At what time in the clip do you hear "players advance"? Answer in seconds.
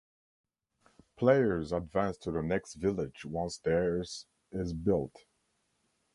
1.15-2.17